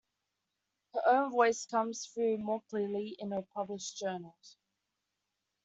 [0.95, 4.57] Her own voice comes through more clearly in her published journals.